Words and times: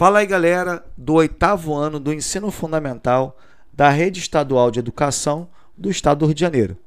Fala 0.00 0.20
aí, 0.20 0.26
galera, 0.26 0.82
do 0.96 1.12
oitavo 1.12 1.74
ano 1.74 2.00
do 2.00 2.10
ensino 2.10 2.50
fundamental 2.50 3.36
da 3.70 3.90
Rede 3.90 4.18
Estadual 4.18 4.70
de 4.70 4.78
Educação 4.78 5.50
do 5.76 5.90
Estado 5.90 6.20
do 6.20 6.24
Rio 6.24 6.34
de 6.34 6.40
Janeiro. 6.40 6.78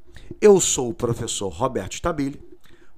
Eu 0.41 0.59
sou 0.59 0.89
o 0.89 0.95
professor 0.95 1.49
Roberto 1.49 1.93
Stabile, 1.93 2.41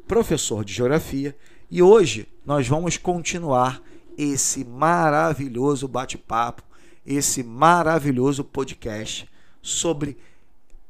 professor 0.07 0.63
de 0.63 0.71
Geografia, 0.71 1.36
e 1.70 1.81
hoje 1.83 2.29
nós 2.46 2.65
vamos 2.65 2.96
continuar 2.96 3.81
esse 4.17 4.63
maravilhoso 4.63 5.86
bate-papo, 5.86 6.63
esse 7.06 7.44
maravilhoso 7.44 8.42
podcast 8.42 9.29
sobre 9.62 10.18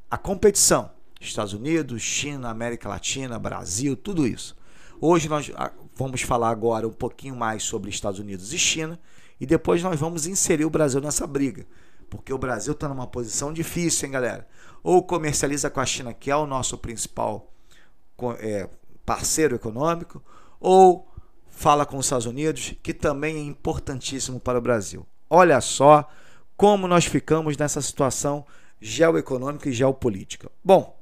a 0.07 0.19
competição. 0.19 0.91
Estados 1.19 1.53
Unidos, 1.53 2.03
China, 2.03 2.51
América 2.51 2.87
Latina, 2.87 3.39
Brasil, 3.39 3.97
tudo 3.97 4.27
isso. 4.27 4.55
Hoje 5.01 5.27
nós 5.27 5.51
vamos 5.95 6.21
falar 6.21 6.49
agora 6.49 6.87
um 6.87 6.93
pouquinho 6.93 7.35
mais 7.35 7.63
sobre 7.63 7.89
Estados 7.89 8.19
Unidos 8.19 8.53
e 8.53 8.59
China 8.59 8.99
e 9.39 9.45
depois 9.45 9.81
nós 9.81 9.99
vamos 9.99 10.27
inserir 10.27 10.65
o 10.65 10.69
Brasil 10.69 11.01
nessa 11.01 11.25
briga. 11.25 11.65
Porque 12.09 12.31
o 12.31 12.37
Brasil 12.37 12.73
está 12.73 12.87
numa 12.87 13.07
posição 13.07 13.51
difícil, 13.51 14.05
hein, 14.05 14.11
galera? 14.11 14.47
Ou 14.83 15.01
comercializa 15.01 15.69
com 15.69 15.79
a 15.79 15.85
China, 15.85 16.13
que 16.13 16.29
é 16.29 16.35
o 16.35 16.45
nosso 16.45 16.77
principal 16.77 17.51
é, 18.39 18.69
parceiro 19.05 19.55
econômico, 19.55 20.23
ou 20.59 21.07
fala 21.47 21.85
com 21.85 21.97
os 21.97 22.05
Estados 22.05 22.25
Unidos, 22.25 22.75
que 22.83 22.93
também 22.93 23.37
é 23.37 23.41
importantíssimo 23.41 24.39
para 24.39 24.59
o 24.59 24.61
Brasil. 24.61 25.05
Olha 25.29 25.59
só 25.61 26.07
como 26.55 26.87
nós 26.87 27.05
ficamos 27.05 27.57
nessa 27.57 27.81
situação 27.81 28.45
geoeconômica 28.79 29.69
e 29.69 29.73
geopolítica. 29.73 30.51
Bom, 30.63 30.95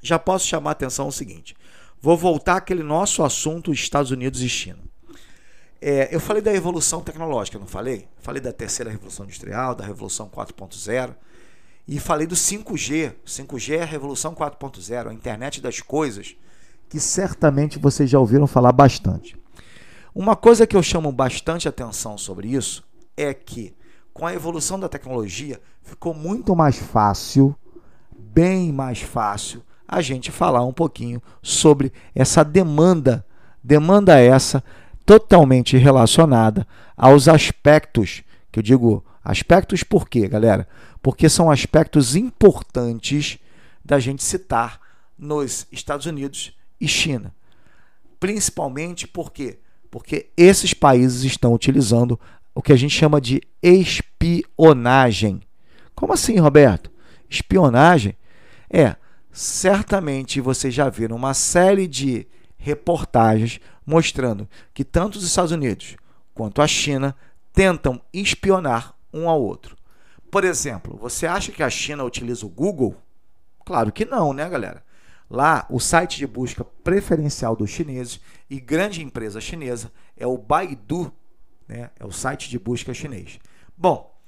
já 0.00 0.18
posso 0.18 0.46
chamar 0.46 0.70
a 0.70 0.72
atenção 0.72 1.08
o 1.08 1.12
seguinte: 1.12 1.56
vou 2.00 2.16
voltar 2.16 2.56
àquele 2.56 2.82
nosso 2.82 3.22
assunto 3.22 3.72
Estados 3.72 4.10
Unidos 4.10 4.42
e 4.42 4.48
China. 4.48 4.78
É, 5.80 6.14
eu 6.14 6.20
falei 6.20 6.42
da 6.42 6.52
evolução 6.52 7.00
tecnológica, 7.00 7.58
não 7.58 7.66
falei? 7.66 8.08
Falei 8.18 8.42
da 8.42 8.52
terceira 8.52 8.90
revolução 8.90 9.24
industrial, 9.24 9.74
da 9.74 9.84
revolução 9.84 10.28
4.0 10.28 11.14
e 11.86 11.98
falei 11.98 12.26
do 12.26 12.34
5G. 12.34 13.14
5G 13.26 13.78
é 13.78 13.82
a 13.82 13.86
revolução 13.86 14.34
4.0, 14.34 15.08
a 15.08 15.14
internet 15.14 15.60
das 15.60 15.80
coisas, 15.80 16.36
que 16.88 17.00
certamente 17.00 17.78
vocês 17.78 18.10
já 18.10 18.18
ouviram 18.18 18.46
falar 18.46 18.72
bastante. 18.72 19.36
Uma 20.14 20.34
coisa 20.34 20.66
que 20.66 20.76
eu 20.76 20.82
chamo 20.82 21.12
bastante 21.12 21.68
atenção 21.68 22.18
sobre 22.18 22.48
isso 22.48 22.84
é 23.16 23.32
que 23.32 23.74
com 24.12 24.26
a 24.26 24.34
evolução 24.34 24.80
da 24.80 24.88
tecnologia 24.88 25.60
ficou 25.80 26.12
muito 26.12 26.56
mais 26.56 26.76
fácil, 26.76 27.56
bem 28.18 28.72
mais 28.72 29.00
fácil, 29.00 29.62
a 29.88 30.02
gente 30.02 30.30
falar 30.30 30.62
um 30.64 30.72
pouquinho 30.72 31.22
sobre 31.42 31.90
essa 32.14 32.44
demanda, 32.44 33.24
demanda 33.64 34.20
essa 34.20 34.62
totalmente 35.06 35.78
relacionada 35.78 36.68
aos 36.94 37.26
aspectos, 37.26 38.22
que 38.52 38.58
eu 38.58 38.62
digo 38.62 39.02
aspectos 39.24 39.82
por 39.82 40.06
quê, 40.06 40.28
galera? 40.28 40.68
Porque 41.00 41.30
são 41.30 41.50
aspectos 41.50 42.14
importantes 42.14 43.38
da 43.82 43.98
gente 43.98 44.22
citar 44.22 44.78
nos 45.18 45.66
Estados 45.72 46.04
Unidos 46.04 46.52
e 46.78 46.86
China. 46.86 47.34
Principalmente 48.20 49.06
porque 49.06 49.58
porque 49.90 50.28
esses 50.36 50.74
países 50.74 51.24
estão 51.24 51.54
utilizando 51.54 52.20
o 52.54 52.60
que 52.60 52.74
a 52.74 52.76
gente 52.76 52.94
chama 52.94 53.20
de 53.22 53.40
espionagem. 53.62 55.40
Como 55.94 56.12
assim, 56.12 56.36
Roberto? 56.38 56.90
Espionagem 57.30 58.14
é 58.70 58.96
certamente 59.38 60.40
vocês 60.40 60.74
já 60.74 60.88
viram 60.88 61.14
uma 61.14 61.32
série 61.32 61.86
de 61.86 62.26
reportagens 62.56 63.60
mostrando 63.86 64.48
que 64.74 64.82
tanto 64.84 65.16
os 65.16 65.24
Estados 65.24 65.52
Unidos 65.52 65.94
quanto 66.34 66.60
a 66.60 66.66
China 66.66 67.14
tentam 67.52 68.02
espionar 68.12 68.96
um 69.14 69.28
ao 69.28 69.40
outro. 69.40 69.76
Por 70.28 70.42
exemplo, 70.42 70.98
você 70.98 71.24
acha 71.24 71.52
que 71.52 71.62
a 71.62 71.70
China 71.70 72.02
utiliza 72.02 72.44
o 72.44 72.48
Google? 72.48 72.96
Claro 73.64 73.92
que 73.92 74.04
não, 74.04 74.32
né, 74.32 74.48
galera? 74.48 74.84
Lá, 75.30 75.64
o 75.70 75.78
site 75.78 76.18
de 76.18 76.26
busca 76.26 76.64
preferencial 76.64 77.54
dos 77.54 77.70
chineses 77.70 78.20
e 78.50 78.58
grande 78.58 79.04
empresa 79.04 79.40
chinesa 79.40 79.92
é 80.16 80.26
o 80.26 80.36
Baidu, 80.36 81.12
né? 81.68 81.90
é 81.96 82.04
o 82.04 82.10
site 82.10 82.50
de 82.50 82.58
busca 82.58 82.92
chinês. 82.92 83.38
Bom, 83.76 84.18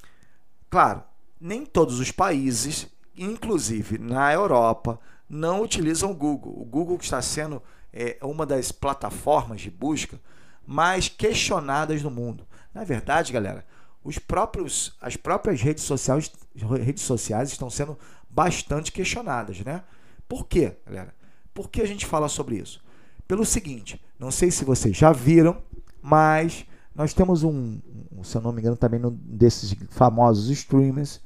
claro, 0.71 1.03
nem 1.41 1.67
todos 1.67 1.99
os 1.99 2.13
países, 2.13 2.87
inclusive 3.17 3.99
na 3.99 4.33
Europa, 4.33 4.99
não 5.29 5.63
utilizam 5.63 6.11
o 6.11 6.15
Google. 6.15 6.61
O 6.61 6.65
Google 6.65 6.99
está 7.01 7.21
sendo 7.23 7.63
é 7.93 8.19
uma 8.23 8.47
das 8.47 8.71
plataformas 8.71 9.61
de 9.61 9.71
busca 9.71 10.21
mais 10.67 11.09
questionadas 11.09 12.03
no 12.03 12.11
mundo. 12.11 12.47
Na 12.73 12.85
verdade, 12.85 13.33
galera, 13.33 13.65
os 14.05 14.19
próprios, 14.19 14.97
as 15.01 15.17
próprias 15.17 15.61
redes 15.61 15.85
sociais, 15.85 16.31
redes 16.55 17.03
sociais 17.03 17.51
estão 17.51 17.69
sendo 17.69 17.99
bastante 18.29 18.93
questionadas, 18.93 19.61
né? 19.61 19.83
Por 20.29 20.47
quê, 20.47 20.77
galera? 20.87 21.15
Por 21.53 21.69
que 21.69 21.83
a 21.83 21.87
gente 21.87 22.07
fala 22.07 22.29
sobre 22.29 22.57
isso? 22.57 22.81
Pelo 23.27 23.45
seguinte, 23.45 24.01
não 24.19 24.31
sei 24.31 24.51
se 24.51 24.65
vocês 24.65 24.97
já 24.97 25.13
viram, 25.13 25.61
mas 26.01 26.65
nós 26.95 27.13
temos 27.13 27.43
um, 27.43 27.81
se 28.23 28.37
eu 28.37 28.41
não 28.41 28.53
me 28.53 28.61
engano, 28.61 28.77
também 28.77 29.05
um 29.05 29.11
desses 29.11 29.75
famosos 29.91 30.49
streamers, 30.51 31.21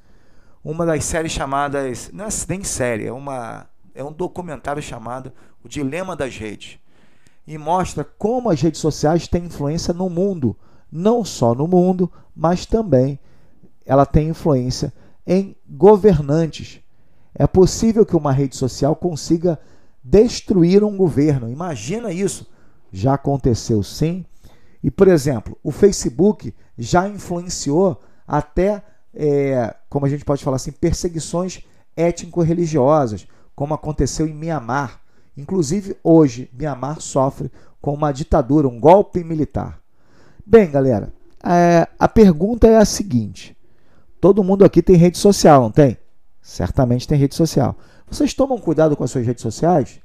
uma 0.65 0.87
das 0.87 1.05
séries 1.05 1.33
chamadas, 1.33 2.11
não 2.13 2.25
é 2.25 2.29
nem 2.49 2.65
série, 2.65 3.07
é 3.07 3.13
uma 3.13 3.69
é 3.95 4.03
um 4.03 4.13
documentário 4.13 4.83
chamado 4.83 5.33
O 5.63 5.69
Dilema 5.69 6.17
das 6.17 6.37
Redes. 6.37 6.79
E 7.47 7.57
mostra 7.57 8.03
como 8.03 8.51
as 8.51 8.61
redes 8.61 8.81
sociais 8.81 9.29
têm 9.29 9.45
influência 9.45 9.95
no 9.95 10.09
mundo, 10.11 10.57
não 10.91 11.25
só 11.25 11.55
no 11.55 11.69
mundo, 11.69 12.11
mas 12.35 12.67
também 12.67 13.19
ela 13.87 14.07
tem 14.07 14.29
influência 14.29 14.93
em 15.27 15.55
governantes. 15.69 16.81
É 17.35 17.47
possível 17.47 18.05
que 18.07 18.17
uma 18.17 18.33
rede 18.33 18.57
social 18.57 18.97
consiga 18.97 19.59
destruir 20.03 20.83
um 20.83 20.97
governo. 20.97 21.51
Imagina 21.51 22.13
isso. 22.13 22.47
Já 22.91 23.15
aconteceu 23.15 23.83
sim. 23.83 24.25
E, 24.83 24.91
por 24.91 25.09
exemplo, 25.09 25.59
o 25.63 25.71
Facebook 25.71 26.55
já 26.79 27.09
influenciou 27.09 28.01
até, 28.27 28.83
é, 29.15 29.75
como 29.89 30.07
a 30.07 30.09
gente 30.09 30.25
pode 30.25 30.43
falar 30.43 30.57
assim, 30.57 30.73
perseguições 30.73 31.61
étnico-religiosas 31.97 33.27
como 33.55 33.75
aconteceu 33.75 34.27
em 34.27 34.35
Mianmar. 34.35 35.01
Inclusive, 35.37 35.97
hoje, 36.03 36.51
Mianmar 36.53 37.01
sofre 37.01 37.51
com 37.81 37.93
uma 37.93 38.13
ditadura, 38.13 38.69
um 38.69 38.81
golpe 38.81 39.23
militar. 39.23 39.81
Bem, 40.45 40.71
galera, 40.71 41.13
é, 41.45 41.89
a 41.99 42.09
pergunta 42.09 42.67
é 42.67 42.77
a 42.77 42.85
seguinte: 42.85 43.57
todo 44.21 44.45
mundo 44.45 44.65
aqui 44.65 44.83
tem 44.83 44.97
rede 44.97 45.19
social, 45.19 45.63
não 45.63 45.71
tem? 45.71 45.97
Certamente 46.41 47.09
tem 47.09 47.19
rede 47.19 47.35
social. 47.35 47.77
Vocês 48.09 48.35
tomam 48.35 48.59
cuidado 48.59 48.97
com 48.97 49.05
as 49.05 49.11
suas 49.11 49.27
redes 49.27 49.43
sociais? 49.43 50.01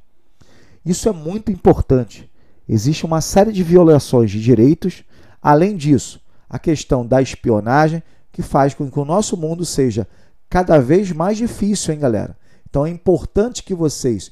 Isso 0.85 1.09
é 1.09 1.11
muito 1.11 1.51
importante. 1.51 2.31
Existe 2.67 3.05
uma 3.05 3.21
série 3.21 3.51
de 3.51 3.63
violações 3.63 4.31
de 4.31 4.41
direitos. 4.41 5.03
Além 5.41 5.75
disso, 5.75 6.21
a 6.49 6.57
questão 6.57 7.05
da 7.05 7.21
espionagem, 7.21 8.01
que 8.31 8.41
faz 8.41 8.73
com 8.73 8.89
que 8.89 8.99
o 8.99 9.05
nosso 9.05 9.35
mundo 9.35 9.65
seja 9.65 10.07
cada 10.49 10.79
vez 10.79 11.11
mais 11.11 11.37
difícil, 11.37 11.93
hein, 11.93 11.99
galera? 11.99 12.37
Então 12.69 12.85
é 12.85 12.89
importante 12.89 13.63
que 13.63 13.73
vocês 13.73 14.29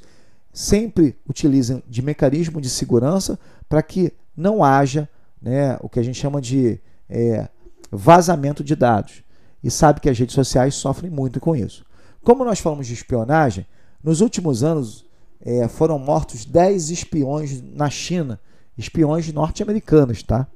sempre 0.53 1.17
utilizem 1.27 1.83
de 1.87 2.01
mecanismo 2.01 2.59
de 2.59 2.69
segurança 2.69 3.39
para 3.69 3.81
que 3.81 4.13
não 4.35 4.63
haja 4.63 5.09
né, 5.41 5.77
o 5.81 5.89
que 5.89 5.99
a 5.99 6.03
gente 6.03 6.19
chama 6.19 6.41
de 6.41 6.79
é, 7.09 7.47
vazamento 7.91 8.63
de 8.63 8.75
dados. 8.75 9.23
E 9.63 9.71
sabe 9.71 9.99
que 9.99 10.09
as 10.09 10.17
redes 10.17 10.35
sociais 10.35 10.75
sofrem 10.75 11.11
muito 11.11 11.39
com 11.39 11.55
isso. 11.55 11.85
Como 12.23 12.45
nós 12.45 12.59
falamos 12.59 12.87
de 12.87 12.93
espionagem, 12.93 13.65
nos 14.03 14.21
últimos 14.21 14.63
anos 14.63 15.05
é, 15.41 15.67
foram 15.67 15.97
mortos 15.97 16.45
10 16.45 16.89
espiões 16.89 17.61
na 17.61 17.89
China, 17.89 18.39
espiões 18.77 19.31
norte-americanos, 19.31 20.23
tá? 20.23 20.47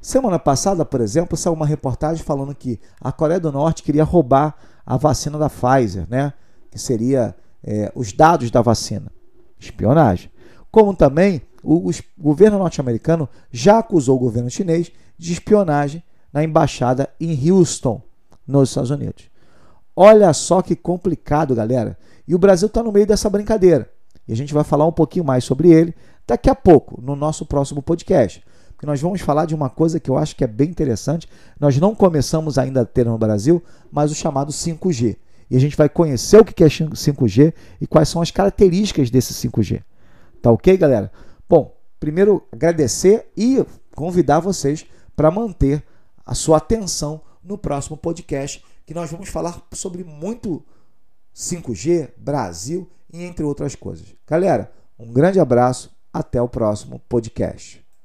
Semana 0.00 0.38
passada, 0.38 0.84
por 0.84 1.00
exemplo, 1.00 1.36
saiu 1.36 1.52
uma 1.52 1.66
reportagem 1.66 2.24
falando 2.24 2.54
que 2.54 2.80
a 3.00 3.12
Coreia 3.12 3.38
do 3.38 3.52
Norte 3.52 3.82
queria 3.82 4.04
roubar 4.04 4.56
a 4.86 4.96
vacina 4.96 5.38
da 5.38 5.50
Pfizer, 5.50 6.06
né? 6.08 6.32
que 6.70 6.78
seria 6.78 7.34
é, 7.62 7.92
os 7.94 8.12
dados 8.12 8.50
da 8.50 8.62
vacina, 8.62 9.12
espionagem. 9.58 10.30
Como 10.70 10.94
também 10.94 11.42
o, 11.62 11.90
o 11.90 11.92
governo 12.18 12.58
norte-americano 12.58 13.28
já 13.50 13.78
acusou 13.78 14.16
o 14.16 14.20
governo 14.20 14.48
chinês 14.48 14.90
de 15.18 15.32
espionagem 15.32 16.02
na 16.32 16.42
embaixada 16.42 17.08
em 17.20 17.50
Houston, 17.50 18.00
nos 18.46 18.70
Estados 18.70 18.90
Unidos. 18.90 19.24
Olha 19.94 20.32
só 20.32 20.62
que 20.62 20.74
complicado, 20.74 21.54
galera. 21.54 21.98
E 22.26 22.34
o 22.34 22.38
Brasil 22.38 22.68
está 22.68 22.82
no 22.82 22.92
meio 22.92 23.06
dessa 23.06 23.28
brincadeira. 23.28 23.90
E 24.26 24.32
a 24.32 24.36
gente 24.36 24.54
vai 24.54 24.64
falar 24.64 24.86
um 24.86 24.92
pouquinho 24.92 25.24
mais 25.24 25.44
sobre 25.44 25.70
ele 25.70 25.94
daqui 26.26 26.48
a 26.48 26.54
pouco, 26.54 27.00
no 27.02 27.16
nosso 27.16 27.44
próximo 27.44 27.82
podcast. 27.82 28.42
Porque 28.80 28.86
nós 28.86 29.02
vamos 29.02 29.20
falar 29.20 29.44
de 29.44 29.54
uma 29.54 29.68
coisa 29.68 30.00
que 30.00 30.10
eu 30.10 30.16
acho 30.16 30.34
que 30.34 30.42
é 30.42 30.46
bem 30.46 30.70
interessante. 30.70 31.28
Nós 31.60 31.76
não 31.76 31.94
começamos 31.94 32.56
ainda 32.56 32.80
a 32.80 32.86
ter 32.86 33.04
no 33.04 33.18
Brasil, 33.18 33.62
mas 33.92 34.10
o 34.10 34.14
chamado 34.14 34.50
5G 34.50 35.18
e 35.50 35.56
a 35.56 35.60
gente 35.60 35.76
vai 35.76 35.86
conhecer 35.86 36.40
o 36.40 36.44
que 36.46 36.64
é 36.64 36.66
5G 36.66 37.52
e 37.78 37.86
quais 37.86 38.08
são 38.08 38.22
as 38.22 38.30
características 38.30 39.10
desse 39.10 39.34
5G. 39.34 39.82
Tá 40.40 40.50
ok, 40.50 40.74
galera? 40.78 41.12
Bom, 41.46 41.76
primeiro 41.98 42.42
agradecer 42.50 43.30
e 43.36 43.62
convidar 43.94 44.40
vocês 44.40 44.86
para 45.14 45.30
manter 45.30 45.84
a 46.24 46.34
sua 46.34 46.56
atenção 46.56 47.20
no 47.44 47.58
próximo 47.58 47.98
podcast, 47.98 48.64
que 48.86 48.94
nós 48.94 49.10
vamos 49.10 49.28
falar 49.28 49.60
sobre 49.74 50.04
muito 50.04 50.64
5G, 51.36 52.12
Brasil 52.16 52.88
e 53.12 53.24
entre 53.24 53.44
outras 53.44 53.74
coisas. 53.74 54.06
Galera, 54.26 54.72
um 54.98 55.12
grande 55.12 55.38
abraço, 55.38 55.94
até 56.10 56.40
o 56.40 56.48
próximo 56.48 56.98
podcast. 57.10 57.89